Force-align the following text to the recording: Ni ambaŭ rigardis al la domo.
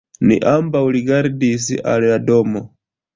Ni 0.29 0.35
ambaŭ 0.51 0.79
rigardis 0.95 1.67
al 1.91 2.07
la 2.13 2.17
domo. 2.31 2.63